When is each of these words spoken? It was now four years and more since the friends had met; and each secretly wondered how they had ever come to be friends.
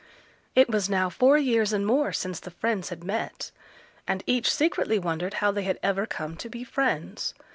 It 0.55 0.67
was 0.67 0.89
now 0.89 1.11
four 1.11 1.37
years 1.37 1.71
and 1.73 1.85
more 1.85 2.11
since 2.11 2.39
the 2.39 2.49
friends 2.49 2.89
had 2.89 3.03
met; 3.03 3.51
and 4.07 4.23
each 4.25 4.51
secretly 4.51 4.97
wondered 4.97 5.35
how 5.35 5.51
they 5.51 5.61
had 5.61 5.77
ever 5.83 6.07
come 6.07 6.35
to 6.37 6.49
be 6.49 6.63
friends. 6.63 7.35